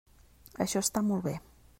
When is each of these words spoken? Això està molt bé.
Això 0.65 0.81
està 0.85 1.03
molt 1.11 1.27
bé. 1.29 1.35